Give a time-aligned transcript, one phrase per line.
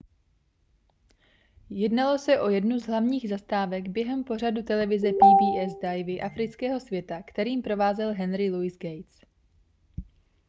[1.69, 7.61] jednalo se o jednu z hlavních zastávek během pořadu televize pbs divy afrického světa kterým
[7.61, 9.19] provázel henry luis gates